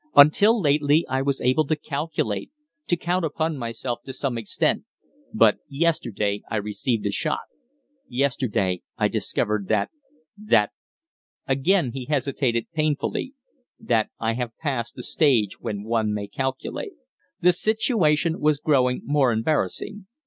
[0.15, 2.49] "Until lately I was able to calculate
[2.87, 4.85] to count upon myself to some extent;
[5.31, 7.43] but yesterday I received a shock
[8.09, 9.91] yesterday I discovered that
[10.35, 10.71] that"
[11.45, 13.35] again he hesitated painfully
[13.79, 16.93] "that I have passed the stage when one may calculate."
[17.41, 20.07] The situation was growing more embarrassing.